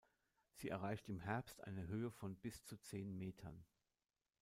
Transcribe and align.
Sie 0.55 0.69
erreicht 0.69 1.09
im 1.09 1.19
Herbst 1.19 1.61
eine 1.63 1.85
Höhe 1.85 2.09
von 2.09 2.35
bis 2.35 2.63
zu 2.65 2.75
zehn 2.75 3.15
Metern. 3.19 3.63